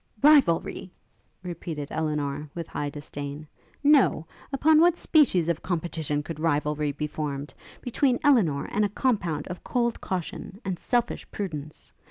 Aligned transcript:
'Rivalry?' 0.23 0.89
repeated 1.43 1.89
Elinor, 1.91 2.49
with 2.55 2.67
high 2.67 2.89
disdain: 2.89 3.47
'No! 3.83 4.25
upon 4.51 4.81
what 4.81 4.97
species 4.97 5.47
of 5.47 5.61
competition 5.61 6.23
could 6.23 6.39
rivalry 6.39 6.91
be 6.91 7.05
formed, 7.05 7.53
between 7.81 8.19
Elinor, 8.23 8.65
and 8.71 8.83
a 8.83 8.89
compound 8.89 9.45
of 9.47 9.63
cold 9.63 10.01
caution, 10.01 10.59
and 10.65 10.79
selfish 10.79 11.29
prudence? 11.29 11.93